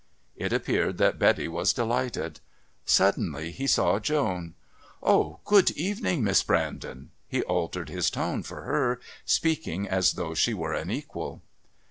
It 0.35 0.51
appeared 0.51 0.97
that 0.97 1.19
Betty 1.19 1.47
was 1.47 1.73
delighted. 1.73 2.39
Suddenly 2.85 3.51
he 3.51 3.67
saw 3.67 3.99
Joan. 3.99 4.55
"Oh, 5.03 5.41
good 5.45 5.69
evening, 5.77 6.23
Miss 6.23 6.41
Brandon." 6.41 7.11
He 7.27 7.43
altered 7.43 7.87
his 7.89 8.09
tone 8.09 8.41
for 8.41 8.63
her, 8.63 8.99
speaking 9.25 9.87
as 9.87 10.13
though 10.13 10.33
she 10.33 10.55
were 10.55 10.73
an 10.73 10.89
equal. 10.89 11.43